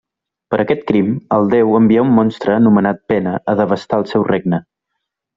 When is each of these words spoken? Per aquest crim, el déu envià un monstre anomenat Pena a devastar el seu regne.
Per 0.53 0.57
aquest 0.61 0.79
crim, 0.91 1.09
el 1.35 1.43
déu 1.51 1.75
envià 1.79 2.05
un 2.05 2.15
monstre 2.19 2.53
anomenat 2.61 3.03
Pena 3.13 3.35
a 3.53 3.59
devastar 3.63 4.01
el 4.03 4.09
seu 4.13 4.25
regne. 4.33 4.61